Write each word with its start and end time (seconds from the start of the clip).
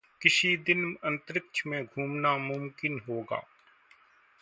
किसी 0.21 0.57
दिन 0.57 0.97
अंतरिक्ष 1.03 1.65
में 1.67 1.85
घूमना 1.85 2.37
मुमकिन 2.37 3.01
होगा। 3.09 3.43